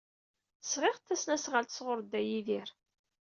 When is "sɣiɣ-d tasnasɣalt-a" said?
0.63-1.75